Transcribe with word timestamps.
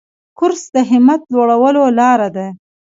کورس 0.37 0.63
د 0.75 0.77
همت 0.89 1.21
لوړولو 1.33 1.83
لاره 1.99 2.29
ده. 2.35 2.47